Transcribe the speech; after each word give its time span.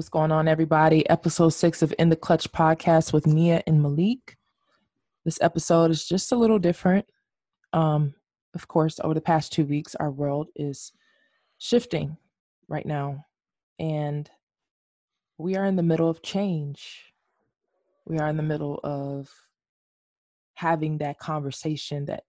What's 0.00 0.08
going 0.08 0.32
on, 0.32 0.48
everybody? 0.48 1.06
Episode 1.10 1.50
six 1.50 1.82
of 1.82 1.92
In 1.98 2.08
the 2.08 2.16
Clutch 2.16 2.50
podcast 2.52 3.12
with 3.12 3.26
Nia 3.26 3.62
and 3.66 3.82
Malik. 3.82 4.38
This 5.26 5.38
episode 5.42 5.90
is 5.90 6.08
just 6.08 6.32
a 6.32 6.36
little 6.36 6.58
different. 6.58 7.04
Um, 7.74 8.14
of 8.54 8.66
course, 8.66 8.98
over 9.04 9.12
the 9.12 9.20
past 9.20 9.52
two 9.52 9.66
weeks, 9.66 9.94
our 9.96 10.10
world 10.10 10.48
is 10.56 10.92
shifting 11.58 12.16
right 12.66 12.86
now, 12.86 13.26
and 13.78 14.30
we 15.36 15.56
are 15.56 15.66
in 15.66 15.76
the 15.76 15.82
middle 15.82 16.08
of 16.08 16.22
change. 16.22 17.12
We 18.06 18.18
are 18.18 18.28
in 18.28 18.38
the 18.38 18.42
middle 18.42 18.80
of 18.82 19.30
having 20.54 20.96
that 20.96 21.18
conversation 21.18 22.06
that 22.06 22.24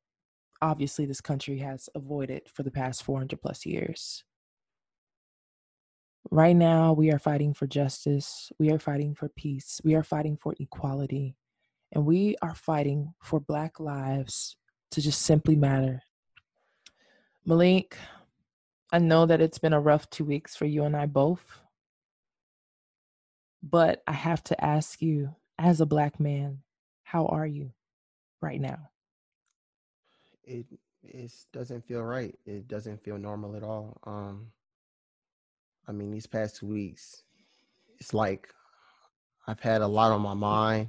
obviously 0.61 1.05
this 1.05 1.21
country 1.21 1.59
has 1.59 1.87
avoided 1.95 2.49
for 2.53 2.63
the 2.63 2.71
past 2.71 3.03
400 3.03 3.41
plus 3.41 3.65
years. 3.65 4.25
Right 6.29 6.55
now, 6.55 6.93
we 6.93 7.11
are 7.11 7.19
fighting 7.19 7.53
for 7.53 7.67
justice. 7.67 8.51
We 8.59 8.69
are 8.71 8.79
fighting 8.79 9.15
for 9.15 9.29
peace. 9.29 9.81
We 9.83 9.95
are 9.95 10.03
fighting 10.03 10.37
for 10.37 10.53
equality. 10.59 11.35
And 11.91 12.05
we 12.05 12.35
are 12.41 12.55
fighting 12.55 13.13
for 13.21 13.39
Black 13.39 13.79
lives 13.79 14.55
to 14.91 15.01
just 15.01 15.23
simply 15.23 15.55
matter. 15.55 16.03
Malik, 17.45 17.97
I 18.91 18.99
know 18.99 19.25
that 19.25 19.41
it's 19.41 19.57
been 19.57 19.73
a 19.73 19.79
rough 19.79 20.09
two 20.09 20.23
weeks 20.23 20.55
for 20.55 20.65
you 20.65 20.83
and 20.83 20.95
I 20.95 21.07
both. 21.07 21.43
But 23.63 24.03
I 24.07 24.13
have 24.13 24.43
to 24.45 24.63
ask 24.63 25.01
you, 25.01 25.35
as 25.57 25.81
a 25.81 25.85
Black 25.85 26.19
man, 26.19 26.59
how 27.03 27.25
are 27.27 27.45
you 27.45 27.71
right 28.41 28.59
now? 28.59 28.89
It 30.43 30.65
it 31.03 31.31
doesn't 31.51 31.85
feel 31.85 32.03
right. 32.03 32.37
It 32.45 32.67
doesn't 32.67 33.03
feel 33.03 33.17
normal 33.17 33.55
at 33.55 33.63
all. 33.63 33.97
Um, 34.05 34.47
I 35.91 35.93
mean, 35.93 36.09
these 36.09 36.25
past 36.25 36.55
two 36.55 36.67
weeks, 36.67 37.21
it's 37.99 38.13
like 38.13 38.47
I've 39.45 39.59
had 39.59 39.81
a 39.81 39.87
lot 39.87 40.13
on 40.13 40.21
my 40.21 40.33
mind 40.33 40.87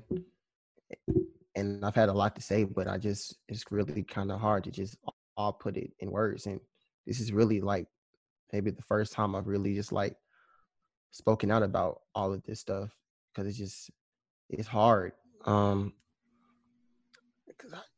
and 1.57 1.85
I've 1.85 1.97
had 1.97 2.09
a 2.09 2.13
lot 2.13 2.37
to 2.37 2.41
say, 2.41 2.63
but 2.63 2.87
I 2.87 2.99
just, 2.99 3.35
it's 3.49 3.65
really 3.73 4.05
kind 4.05 4.31
of 4.31 4.39
hard 4.39 4.63
to 4.63 4.71
just 4.71 4.97
all 5.37 5.55
put 5.55 5.77
it 5.77 5.91
in 5.99 6.13
words. 6.13 6.47
And 6.47 6.61
this 7.05 7.19
is 7.19 7.33
really 7.33 7.61
like 7.61 7.89
maybe 8.53 8.71
the 8.71 8.83
first 8.83 9.13
time 9.13 9.35
I've 9.35 9.49
really 9.49 9.75
just 9.75 9.91
like 9.91 10.15
spoken 11.11 11.51
out 11.51 11.65
about 11.65 12.03
all 12.15 12.33
of 12.33 12.45
this 12.45 12.61
stuff 12.61 12.97
because 13.35 13.49
it's 13.49 13.59
just, 13.59 13.91
it's 14.51 14.69
hard. 14.69 15.15
Um, 15.47 15.95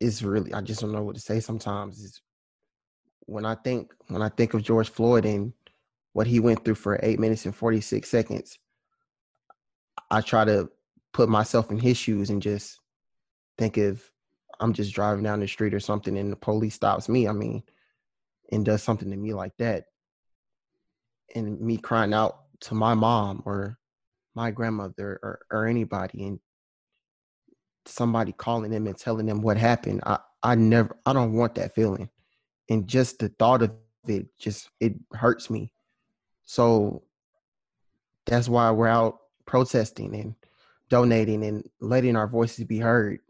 it's 0.01 0.23
really, 0.23 0.55
I 0.55 0.63
just 0.63 0.81
don't 0.81 0.93
know 0.93 1.03
what 1.03 1.17
to 1.17 1.21
say 1.21 1.39
sometimes. 1.41 2.03
It's, 2.03 2.23
when 3.27 3.45
I 3.45 3.57
think, 3.57 3.93
when 4.09 4.23
I 4.23 4.31
think 4.31 4.55
of 4.55 4.63
George 4.63 4.89
Floyd 4.89 5.27
and 5.27 5.53
what 6.15 6.27
he 6.27 6.41
went 6.41 6.65
through 6.65 6.77
for 6.77 6.99
eight 7.03 7.21
minutes 7.21 7.45
and 7.45 7.55
46 7.55 8.09
seconds, 8.09 8.59
I 10.11 10.23
try 10.23 10.45
to 10.45 10.71
put 11.13 11.29
myself 11.29 11.71
in 11.71 11.79
his 11.79 11.99
shoes 11.99 12.31
and 12.31 12.41
just 12.41 12.81
think 13.59 13.77
if 13.77 14.11
I'm 14.61 14.73
just 14.73 14.95
driving 14.95 15.25
down 15.25 15.41
the 15.41 15.49
street 15.49 15.75
or 15.75 15.81
something 15.81 16.17
and 16.17 16.33
the 16.33 16.37
police 16.37 16.75
stops 16.75 17.09
me, 17.09 17.29
I 17.29 17.33
mean, 17.33 17.65
and 18.53 18.65
does 18.65 18.83
something 18.83 19.11
to 19.11 19.17
me 19.17 19.35
like 19.35 19.57
that. 19.59 19.87
And 21.35 21.61
me 21.61 21.77
crying 21.77 22.15
out 22.15 22.39
to 22.61 22.75
my 22.75 22.95
mom 22.95 23.43
or 23.45 23.77
my 24.37 24.53
grandmother 24.53 25.19
or, 25.21 25.41
or 25.51 25.67
anybody 25.67 26.27
and 26.27 26.39
somebody 27.87 28.33
calling 28.33 28.71
them 28.71 28.87
and 28.87 28.97
telling 28.97 29.27
them 29.27 29.43
what 29.43 29.57
happened. 29.57 30.01
I, 30.07 30.19
I 30.45 30.55
never 30.55 30.97
I 31.07 31.13
don't 31.13 31.33
want 31.33 31.57
that 31.57 31.75
feeling. 31.75 32.09
And 32.71 32.87
just 32.87 33.19
the 33.19 33.31
thought 33.31 33.63
of 33.63 33.73
it 34.07 34.27
just 34.39 34.71
it 34.81 34.95
hurts 35.13 35.51
me 35.51 35.73
so 36.45 37.03
that's 38.27 38.49
why 38.49 38.71
we're 38.71 38.89
out 38.89 39.21
protesting 39.47 40.15
and 40.15 40.35
donating 40.89 41.45
and 41.45 41.69
letting 41.81 42.17
our 42.17 42.27
voices 42.27 42.65
be 42.65 42.79
heard. 42.79 43.21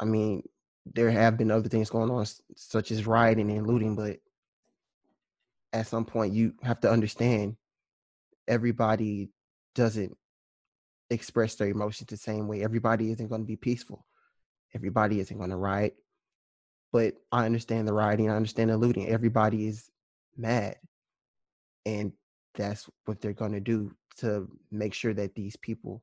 I 0.00 0.04
mean, 0.04 0.46
there 0.86 1.10
have 1.10 1.36
been 1.36 1.50
other 1.50 1.68
things 1.68 1.90
going 1.90 2.10
on, 2.10 2.26
such 2.56 2.90
as 2.90 3.06
rioting 3.06 3.50
and 3.50 3.66
looting, 3.66 3.96
but 3.96 4.18
at 5.72 5.86
some 5.86 6.04
point, 6.04 6.34
you 6.34 6.54
have 6.62 6.80
to 6.80 6.90
understand 6.90 7.56
everybody 8.46 9.30
doesn't 9.74 10.16
express 11.10 11.54
their 11.54 11.68
emotions 11.68 12.08
the 12.08 12.16
same 12.16 12.46
way. 12.46 12.62
Everybody 12.62 13.10
isn't 13.10 13.28
going 13.28 13.40
to 13.40 13.46
be 13.46 13.56
peaceful. 13.56 14.04
Everybody 14.74 15.20
isn't 15.20 15.36
going 15.36 15.50
to 15.50 15.56
riot. 15.56 15.96
But 16.92 17.14
I 17.32 17.44
understand 17.44 17.88
the 17.88 17.92
rioting. 17.92 18.30
I 18.30 18.36
understand 18.36 18.70
the 18.70 18.76
looting. 18.76 19.08
Everybody 19.08 19.66
is 19.66 19.90
mad 20.36 20.76
and 21.86 22.12
that's 22.54 22.88
what 23.04 23.20
they're 23.20 23.32
going 23.32 23.52
to 23.52 23.60
do 23.60 23.94
to 24.18 24.48
make 24.70 24.94
sure 24.94 25.14
that 25.14 25.34
these 25.34 25.56
people 25.56 26.02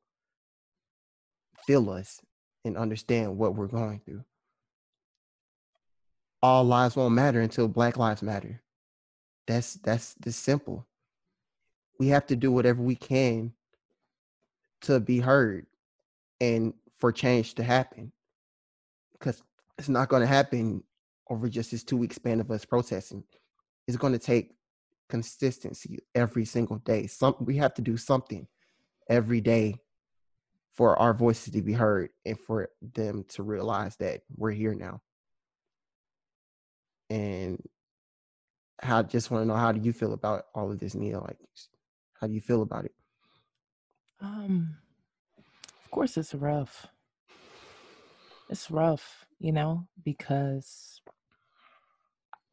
feel 1.66 1.90
us 1.90 2.20
and 2.64 2.76
understand 2.76 3.36
what 3.36 3.54
we're 3.54 3.66
going 3.66 4.00
through. 4.04 4.24
All 6.42 6.64
lives 6.64 6.96
won't 6.96 7.14
matter 7.14 7.40
until 7.40 7.68
black 7.68 7.96
lives 7.96 8.22
matter. 8.22 8.60
That's 9.46 9.74
that's 9.74 10.14
this 10.14 10.36
simple. 10.36 10.86
We 11.98 12.08
have 12.08 12.26
to 12.26 12.36
do 12.36 12.50
whatever 12.50 12.82
we 12.82 12.96
can 12.96 13.52
to 14.82 14.98
be 14.98 15.20
heard 15.20 15.66
and 16.40 16.74
for 16.98 17.12
change 17.12 17.54
to 17.54 17.62
happen 17.62 18.12
because 19.12 19.42
it's 19.78 19.88
not 19.88 20.08
going 20.08 20.20
to 20.20 20.26
happen 20.26 20.82
over 21.30 21.48
just 21.48 21.70
this 21.70 21.84
two 21.84 21.96
week 21.96 22.12
span 22.12 22.40
of 22.40 22.50
us 22.50 22.64
protesting. 22.64 23.22
It's 23.86 23.96
going 23.96 24.12
to 24.12 24.18
take 24.18 24.54
consistency 25.12 25.98
every 26.14 26.46
single 26.46 26.78
day. 26.78 27.06
Some 27.06 27.34
we 27.38 27.58
have 27.58 27.74
to 27.74 27.82
do 27.82 27.98
something 27.98 28.48
every 29.10 29.42
day 29.42 29.76
for 30.72 30.98
our 30.98 31.12
voices 31.12 31.52
to 31.52 31.60
be 31.60 31.74
heard 31.74 32.08
and 32.24 32.40
for 32.40 32.70
them 32.80 33.22
to 33.28 33.42
realize 33.42 33.94
that 33.96 34.22
we're 34.34 34.52
here 34.52 34.74
now. 34.74 35.02
And 37.10 37.62
how 38.80 39.02
just 39.02 39.30
want 39.30 39.42
to 39.42 39.48
know 39.48 39.54
how 39.54 39.70
do 39.70 39.82
you 39.82 39.92
feel 39.92 40.14
about 40.14 40.44
all 40.54 40.72
of 40.72 40.78
this, 40.78 40.94
Neil? 40.94 41.20
Like 41.28 41.36
how 42.18 42.26
do 42.26 42.32
you 42.32 42.40
feel 42.40 42.62
about 42.62 42.86
it? 42.86 42.94
Um 44.18 44.78
of 45.84 45.90
course 45.90 46.16
it's 46.16 46.34
rough. 46.34 46.86
It's 48.48 48.70
rough, 48.70 49.26
you 49.38 49.52
know, 49.52 49.88
because 50.02 51.02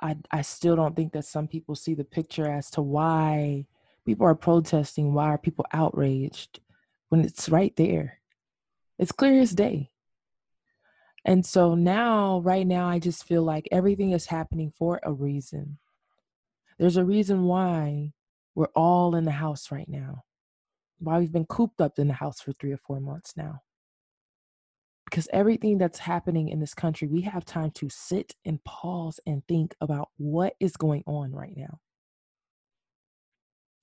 I 0.01 0.17
I 0.31 0.41
still 0.41 0.75
don't 0.75 0.95
think 0.95 1.13
that 1.13 1.25
some 1.25 1.47
people 1.47 1.75
see 1.75 1.93
the 1.93 2.03
picture 2.03 2.49
as 2.49 2.69
to 2.71 2.81
why 2.81 3.65
people 4.05 4.25
are 4.25 4.35
protesting, 4.35 5.13
why 5.13 5.25
are 5.25 5.37
people 5.37 5.65
outraged 5.73 6.59
when 7.09 7.21
it's 7.21 7.49
right 7.49 7.75
there. 7.75 8.19
It's 8.97 9.11
clear 9.11 9.41
as 9.41 9.51
day. 9.51 9.91
And 11.25 11.45
so 11.45 11.75
now, 11.75 12.39
right 12.39 12.65
now, 12.65 12.87
I 12.87 12.99
just 12.99 13.25
feel 13.25 13.43
like 13.43 13.67
everything 13.71 14.11
is 14.11 14.25
happening 14.25 14.71
for 14.77 14.99
a 15.03 15.11
reason. 15.11 15.77
There's 16.77 16.97
a 16.97 17.05
reason 17.05 17.43
why 17.43 18.13
we're 18.55 18.67
all 18.75 19.15
in 19.15 19.25
the 19.25 19.31
house 19.31 19.71
right 19.71 19.87
now, 19.89 20.23
why 20.99 21.19
we've 21.19 21.31
been 21.31 21.45
cooped 21.45 21.81
up 21.81 21.99
in 21.99 22.07
the 22.07 22.13
house 22.13 22.39
for 22.39 22.53
three 22.53 22.71
or 22.71 22.77
four 22.77 22.99
months 22.99 23.35
now 23.35 23.61
because 25.09 25.27
everything 25.33 25.79
that's 25.79 25.97
happening 25.97 26.49
in 26.49 26.59
this 26.59 26.75
country, 26.75 27.07
we 27.07 27.21
have 27.21 27.43
time 27.43 27.71
to 27.71 27.89
sit 27.89 28.35
and 28.45 28.63
pause 28.63 29.19
and 29.25 29.41
think 29.47 29.73
about 29.81 30.09
what 30.17 30.53
is 30.59 30.77
going 30.77 31.03
on 31.07 31.31
right 31.31 31.57
now. 31.57 31.79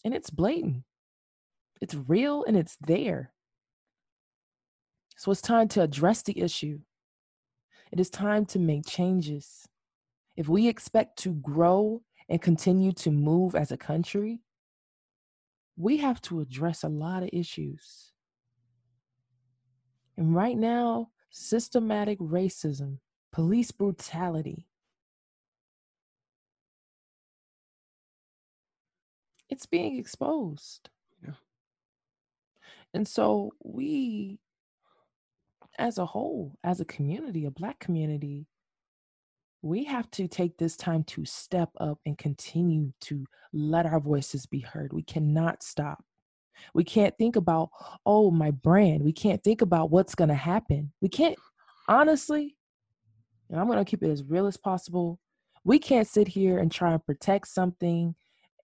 And 0.05 0.15
it's 0.15 0.31
blatant, 0.31 0.85
it's 1.81 1.97
real, 1.97 2.45
and 2.45 2.57
it's 2.57 2.77
there. 2.87 3.33
So 5.17 5.33
it's 5.33 5.41
time 5.41 5.67
to 5.69 5.83
address 5.83 6.23
the 6.23 6.41
issue. 6.41 6.79
It 7.91 7.99
is 7.99 8.09
time 8.09 8.47
to 8.47 8.61
make 8.61 8.87
changes. 8.87 9.67
If 10.37 10.49
we 10.49 10.69
expect 10.69 11.19
to 11.21 11.35
grow 11.35 12.03
and 12.29 12.41
continue 12.41 12.93
to 12.93 13.11
move 13.11 13.57
as 13.57 13.73
a 13.73 13.77
country, 13.77 14.43
we 15.77 15.97
have 15.97 16.21
to 16.23 16.41
address 16.41 16.85
a 16.85 16.89
lot 16.89 17.25
of 17.25 17.31
issues. 17.33 18.13
And 20.17 20.33
right 20.35 20.57
now, 20.57 21.11
systematic 21.37 22.19
racism, 22.19 22.99
police 23.31 23.71
brutality. 23.71 24.67
It's 29.51 29.67
being 29.67 29.99
exposed. 29.99 30.89
Yeah. 31.23 31.35
And 32.95 33.07
so 33.07 33.53
we, 33.63 34.41
as 35.79 35.99
a 35.99 36.07
whole, 36.07 36.59
as 36.65 36.81
a 36.81 36.87
community, 36.87 37.45
a 37.45 37.51
Black 37.51 37.79
community, 37.79 38.47
we 39.61 39.85
have 39.85 40.11
to 40.13 40.29
take 40.29 40.57
this 40.57 40.77
time 40.77 41.05
to 41.05 41.25
step 41.27 41.69
up 41.79 41.99
and 42.07 42.17
continue 42.17 42.93
to 43.03 43.27
let 43.53 43.85
our 43.85 44.01
voices 44.01 44.47
be 44.47 44.61
heard. 44.61 44.93
We 44.93 45.03
cannot 45.03 45.63
stop. 45.63 46.03
We 46.75 46.85
can't 46.85 47.17
think 47.19 47.37
about, 47.37 47.71
oh, 48.05 48.31
my 48.31 48.51
brand. 48.51 49.03
We 49.03 49.13
can't 49.13 49.43
think 49.43 49.63
about 49.63 49.91
what's 49.91 50.15
going 50.15 50.29
to 50.29 50.35
happen. 50.35 50.93
We 51.01 51.09
can't, 51.09 51.37
honestly, 51.89 52.57
and 53.51 53.61
I'm 53.61 53.67
going 53.67 53.79
to 53.79 53.85
keep 53.85 54.03
it 54.03 54.11
as 54.11 54.25
real 54.25 54.47
as 54.47 54.57
possible. 54.57 55.19
We 55.65 55.79
can't 55.79 56.09
sit 56.09 56.29
here 56.29 56.59
and 56.59 56.71
try 56.71 56.93
and 56.93 57.05
protect 57.05 57.49
something 57.49 58.15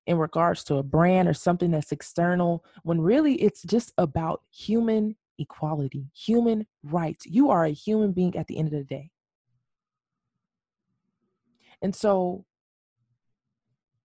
in 0.06 0.18
regards 0.18 0.64
to 0.64 0.76
a 0.76 0.82
brand 0.82 1.28
or 1.28 1.34
something 1.34 1.70
that's 1.70 1.92
external 1.92 2.64
when 2.82 3.00
really 3.00 3.34
it's 3.36 3.62
just 3.62 3.92
about 3.98 4.42
human 4.50 5.16
equality, 5.38 6.06
human 6.14 6.66
rights. 6.82 7.26
You 7.26 7.50
are 7.50 7.64
a 7.64 7.70
human 7.70 8.12
being 8.12 8.36
at 8.36 8.46
the 8.48 8.58
end 8.58 8.68
of 8.68 8.74
the 8.74 8.84
day. 8.84 9.10
And 11.80 11.94
so 11.94 12.44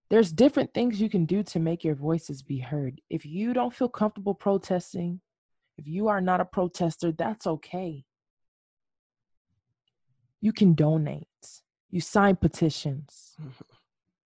there's 0.09 0.31
different 0.31 0.73
things 0.73 1.01
you 1.01 1.09
can 1.09 1.25
do 1.25 1.43
to 1.43 1.59
make 1.59 1.83
your 1.83 1.95
voices 1.95 2.41
be 2.41 2.59
heard. 2.59 3.01
If 3.09 3.25
you 3.25 3.53
don't 3.53 3.73
feel 3.73 3.89
comfortable 3.89 4.33
protesting, 4.33 5.21
if 5.77 5.87
you 5.87 6.07
are 6.07 6.21
not 6.21 6.41
a 6.41 6.45
protester, 6.45 7.11
that's 7.11 7.45
okay. 7.45 8.05
You 10.39 10.53
can 10.53 10.73
donate, 10.73 11.27
you 11.89 11.99
sign 11.99 12.35
petitions. 12.37 13.35
Mm-hmm. 13.41 13.63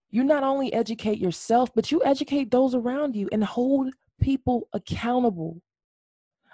You 0.09 0.23
not 0.25 0.43
only 0.43 0.73
educate 0.73 1.19
yourself, 1.19 1.69
but 1.73 1.89
you 1.89 2.03
educate 2.03 2.51
those 2.51 2.75
around 2.75 3.15
you 3.15 3.29
and 3.31 3.43
hold 3.43 3.93
people 4.19 4.67
accountable. 4.73 5.61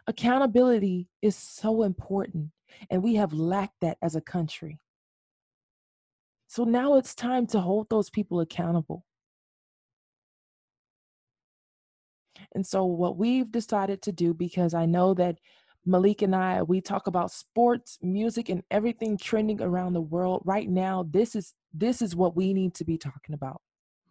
Accountability 0.06 1.10
is 1.24 1.36
so 1.36 1.82
important, 1.82 2.52
and 2.92 3.02
we 3.02 3.16
have 3.16 3.34
lacked 3.34 3.82
that 3.82 3.98
as 4.02 4.16
a 4.16 4.22
country. 4.22 4.80
So 6.48 6.64
now 6.64 6.96
it's 6.96 7.14
time 7.14 7.46
to 7.48 7.60
hold 7.60 7.90
those 7.90 8.10
people 8.10 8.40
accountable. 8.40 9.04
And 12.54 12.66
so, 12.66 12.86
what 12.86 13.18
we've 13.18 13.52
decided 13.52 14.02
to 14.04 14.12
do, 14.12 14.34
because 14.34 14.74
I 14.74 14.86
know 14.86 15.14
that 15.16 15.38
Malik 15.86 16.22
and 16.22 16.36
I, 16.36 16.62
we 16.64 16.82
talk 16.82 17.08
about 17.08 17.32
sports, 17.32 17.98
music, 18.02 18.50
and 18.50 18.64
everything 18.70 19.18
trending 19.18 19.62
around 19.62 19.94
the 19.94 20.02
world 20.02 20.42
right 20.46 20.70
now. 20.70 21.08
This 21.10 21.36
is 21.36 21.54
this 21.74 22.02
is 22.02 22.16
what 22.16 22.36
we 22.36 22.54
need 22.54 22.74
to 22.76 22.86
be 22.86 22.98
talking 22.98 23.34
about. 23.34 23.62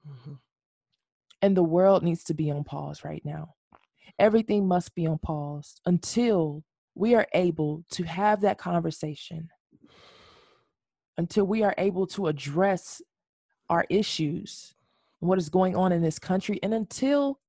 Mm-hmm. 0.09 0.35
And 1.43 1.57
the 1.57 1.63
world 1.63 2.03
needs 2.03 2.25
to 2.25 2.35
be 2.35 2.51
on 2.51 2.65
pause 2.65 3.05
right 3.05 3.23
now. 3.25 3.55
Everything 4.19 4.67
must 4.67 4.95
be 4.95 5.07
on 5.07 5.19
pause 5.19 5.81
until 5.85 6.65
we 6.95 7.15
are 7.15 7.27
able 7.35 7.85
to 7.91 8.05
have 8.05 8.41
that 8.41 8.57
conversation, 8.57 9.51
until 11.19 11.45
we 11.47 11.63
are 11.63 11.75
able 11.79 12.07
to 12.09 12.27
address 12.27 13.01
our 13.69 13.87
issues, 13.91 14.75
what 15.21 15.39
is 15.39 15.49
going 15.49 15.75
on 15.75 15.93
in 15.93 16.03
this 16.03 16.19
country, 16.19 16.59
and 16.63 16.75
until 16.75 17.41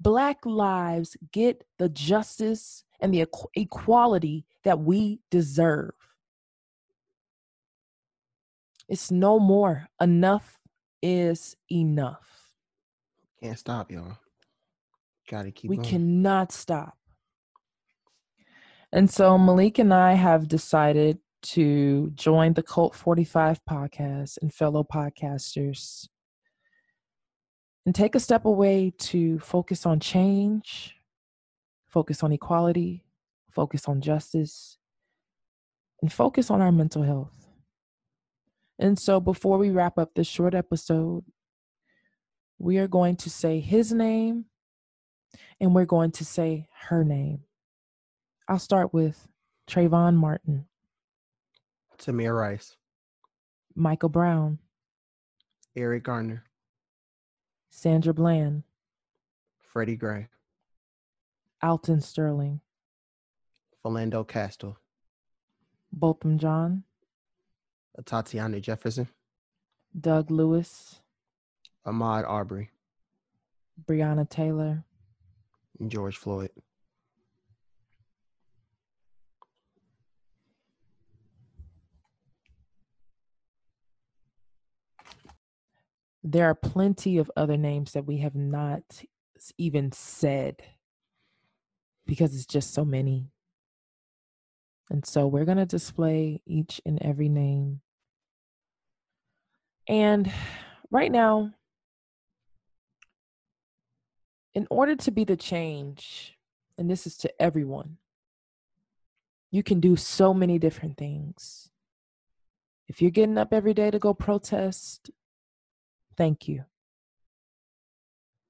Black 0.00 0.44
lives 0.44 1.16
get 1.30 1.64
the 1.78 1.88
justice 1.88 2.84
and 3.00 3.14
the 3.14 3.24
equality 3.54 4.44
that 4.64 4.80
we 4.80 5.20
deserve. 5.30 5.92
It's 8.88 9.10
no 9.10 9.38
more. 9.38 9.88
Enough 10.00 10.58
is 11.02 11.56
enough. 11.70 12.52
Can't 13.40 13.58
stop, 13.58 13.90
y'all. 13.92 14.18
Gotta 15.30 15.50
keep 15.52 15.70
We 15.70 15.76
going. 15.76 15.88
cannot 15.88 16.52
stop. 16.52 16.96
And 18.92 19.08
so 19.08 19.38
Malik 19.38 19.78
and 19.78 19.94
I 19.94 20.12
have 20.14 20.48
decided 20.48 21.18
to 21.42 22.10
join 22.14 22.54
the 22.54 22.62
Cult 22.62 22.94
45 22.94 23.60
podcast 23.68 24.38
and 24.40 24.52
fellow 24.52 24.84
podcasters 24.84 26.08
and 27.84 27.94
take 27.94 28.14
a 28.14 28.20
step 28.20 28.44
away 28.44 28.92
to 28.98 29.38
focus 29.40 29.86
on 29.86 30.00
change, 30.00 30.96
focus 31.86 32.22
on 32.22 32.32
equality, 32.32 33.04
focus 33.50 33.86
on 33.88 34.00
justice, 34.00 34.78
and 36.00 36.12
focus 36.12 36.50
on 36.50 36.60
our 36.60 36.72
mental 36.72 37.02
health. 37.02 37.48
And 38.78 38.98
so, 38.98 39.20
before 39.20 39.58
we 39.58 39.70
wrap 39.70 39.98
up 39.98 40.14
this 40.14 40.26
short 40.26 40.54
episode, 40.54 41.24
we 42.58 42.78
are 42.78 42.88
going 42.88 43.16
to 43.16 43.30
say 43.30 43.60
his 43.60 43.92
name 43.92 44.46
and 45.60 45.74
we're 45.74 45.84
going 45.84 46.12
to 46.12 46.24
say 46.24 46.68
her 46.88 47.04
name. 47.04 47.40
I'll 48.48 48.58
start 48.58 48.92
with 48.92 49.28
Trayvon 49.68 50.14
Martin, 50.14 50.66
Tamir 52.02 52.36
Rice, 52.36 52.76
Michael 53.76 54.08
Brown, 54.08 54.58
Eric 55.76 56.02
Garner, 56.02 56.42
Sandra 57.70 58.12
Bland, 58.12 58.64
Freddie 59.60 59.96
Gray, 59.96 60.26
Alton 61.62 62.00
Sterling, 62.00 62.60
Philando 63.84 64.26
Castile, 64.26 64.76
Botham 65.92 66.38
Jean, 66.38 66.82
Tatiana 68.04 68.60
Jefferson, 68.60 69.06
Doug 69.98 70.28
Lewis, 70.28 71.00
Ahmaud 71.86 72.28
Arbery, 72.28 72.70
Breonna 73.86 74.28
Taylor, 74.28 74.82
and 75.78 75.88
George 75.88 76.16
Floyd. 76.16 76.50
There 86.24 86.46
are 86.46 86.54
plenty 86.54 87.18
of 87.18 87.30
other 87.36 87.56
names 87.56 87.92
that 87.92 88.06
we 88.06 88.18
have 88.18 88.34
not 88.34 89.02
even 89.58 89.90
said 89.92 90.62
because 92.06 92.34
it's 92.34 92.46
just 92.46 92.72
so 92.72 92.84
many. 92.84 93.28
And 94.90 95.04
so 95.06 95.26
we're 95.26 95.44
going 95.44 95.58
to 95.58 95.66
display 95.66 96.42
each 96.46 96.80
and 96.84 97.00
every 97.02 97.28
name. 97.28 97.80
And 99.88 100.30
right 100.90 101.10
now, 101.10 101.54
in 104.54 104.66
order 104.70 104.94
to 104.96 105.10
be 105.10 105.24
the 105.24 105.36
change, 105.36 106.36
and 106.78 106.90
this 106.90 107.06
is 107.06 107.16
to 107.18 107.42
everyone, 107.42 107.96
you 109.50 109.62
can 109.62 109.80
do 109.80 109.96
so 109.96 110.32
many 110.32 110.58
different 110.58 110.96
things. 110.96 111.70
If 112.86 113.00
you're 113.00 113.10
getting 113.10 113.38
up 113.38 113.52
every 113.52 113.74
day 113.74 113.90
to 113.90 113.98
go 113.98 114.14
protest, 114.14 115.10
thank 116.16 116.48
you. 116.48 116.64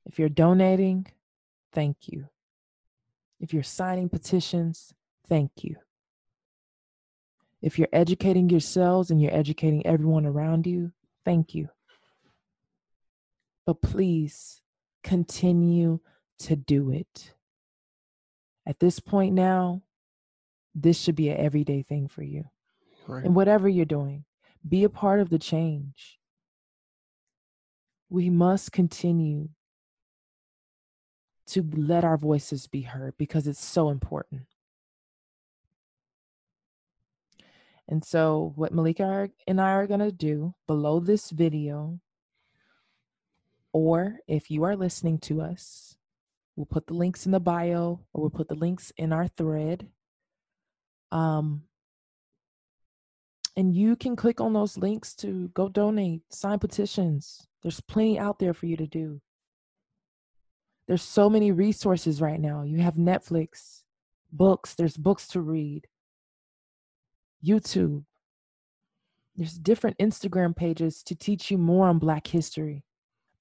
If 0.04 0.18
you're 0.18 0.28
donating, 0.28 1.06
thank 1.72 2.08
you. 2.08 2.28
If 3.40 3.52
you're 3.52 3.62
signing 3.62 4.08
petitions, 4.08 4.92
thank 5.28 5.50
you. 5.62 5.76
If 7.60 7.78
you're 7.78 7.88
educating 7.92 8.50
yourselves 8.50 9.10
and 9.10 9.22
you're 9.22 9.34
educating 9.34 9.86
everyone 9.86 10.26
around 10.26 10.66
you, 10.66 10.92
thank 11.24 11.54
you. 11.54 11.68
But 13.64 13.80
please 13.80 14.60
continue 15.04 16.00
to 16.40 16.56
do 16.56 16.90
it. 16.90 17.34
At 18.66 18.80
this 18.80 18.98
point 18.98 19.34
now, 19.34 19.82
this 20.74 21.00
should 21.00 21.16
be 21.16 21.28
an 21.28 21.38
everyday 21.38 21.82
thing 21.82 22.08
for 22.08 22.22
you. 22.22 22.44
Right. 23.06 23.24
And 23.24 23.34
whatever 23.34 23.68
you're 23.68 23.84
doing, 23.84 24.24
be 24.68 24.84
a 24.84 24.88
part 24.88 25.20
of 25.20 25.30
the 25.30 25.38
change. 25.38 26.18
We 28.12 28.28
must 28.28 28.72
continue 28.72 29.48
to 31.46 31.66
let 31.74 32.04
our 32.04 32.18
voices 32.18 32.66
be 32.66 32.82
heard 32.82 33.14
because 33.16 33.46
it's 33.46 33.64
so 33.64 33.88
important. 33.88 34.42
And 37.88 38.04
so, 38.04 38.52
what 38.54 38.74
Malika 38.74 39.30
and 39.46 39.58
I 39.58 39.70
are 39.70 39.86
going 39.86 40.00
to 40.00 40.12
do 40.12 40.52
below 40.66 41.00
this 41.00 41.30
video, 41.30 42.00
or 43.72 44.18
if 44.28 44.50
you 44.50 44.62
are 44.64 44.76
listening 44.76 45.16
to 45.20 45.40
us, 45.40 45.96
we'll 46.54 46.66
put 46.66 46.88
the 46.88 46.94
links 46.94 47.24
in 47.24 47.32
the 47.32 47.40
bio 47.40 48.00
or 48.12 48.20
we'll 48.20 48.28
put 48.28 48.48
the 48.48 48.54
links 48.54 48.92
in 48.98 49.14
our 49.14 49.26
thread. 49.26 49.88
Um, 51.10 51.62
and 53.56 53.74
you 53.74 53.96
can 53.96 54.16
click 54.16 54.40
on 54.40 54.52
those 54.52 54.78
links 54.78 55.14
to 55.16 55.48
go 55.48 55.68
donate, 55.68 56.22
sign 56.30 56.58
petitions. 56.58 57.46
There's 57.62 57.80
plenty 57.80 58.18
out 58.18 58.38
there 58.38 58.54
for 58.54 58.66
you 58.66 58.76
to 58.76 58.86
do. 58.86 59.20
There's 60.88 61.02
so 61.02 61.30
many 61.30 61.52
resources 61.52 62.20
right 62.20 62.40
now. 62.40 62.62
You 62.62 62.78
have 62.78 62.94
Netflix, 62.94 63.82
books, 64.32 64.74
there's 64.74 64.96
books 64.96 65.28
to 65.28 65.40
read, 65.40 65.86
YouTube. 67.44 68.04
There's 69.36 69.54
different 69.54 69.98
Instagram 69.98 70.54
pages 70.54 71.02
to 71.04 71.14
teach 71.14 71.50
you 71.50 71.58
more 71.58 71.88
on 71.88 71.98
Black 71.98 72.26
history. 72.26 72.84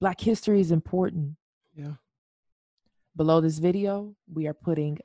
Black 0.00 0.20
history 0.20 0.60
is 0.60 0.70
important. 0.70 1.36
Yeah. 1.74 1.94
Below 3.14 3.40
this 3.40 3.58
video, 3.58 4.14
we 4.32 4.46
are 4.46 4.54
putting 4.54 4.98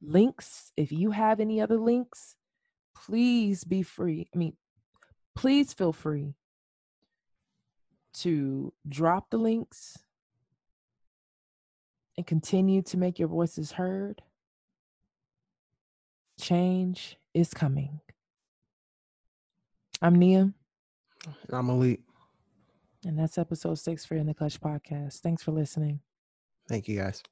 links. 0.00 0.72
If 0.76 0.92
you 0.92 1.10
have 1.10 1.40
any 1.40 1.60
other 1.60 1.76
links, 1.76 2.35
please 3.04 3.64
be 3.64 3.82
free. 3.82 4.28
I 4.34 4.38
mean, 4.38 4.56
please 5.34 5.72
feel 5.72 5.92
free 5.92 6.34
to 8.14 8.72
drop 8.88 9.30
the 9.30 9.36
links 9.36 9.98
and 12.16 12.26
continue 12.26 12.82
to 12.82 12.96
make 12.96 13.18
your 13.18 13.28
voices 13.28 13.72
heard. 13.72 14.22
Change 16.40 17.16
is 17.34 17.52
coming. 17.52 18.00
I'm 20.00 20.14
Nia. 20.14 20.52
I'm 21.50 21.66
Malik. 21.66 22.00
And 23.04 23.18
that's 23.18 23.38
episode 23.38 23.78
six 23.78 24.04
for 24.04 24.16
In 24.16 24.26
the 24.26 24.34
Clutch 24.34 24.60
podcast. 24.60 25.20
Thanks 25.20 25.42
for 25.42 25.52
listening. 25.52 26.00
Thank 26.68 26.88
you 26.88 26.98
guys. 26.98 27.22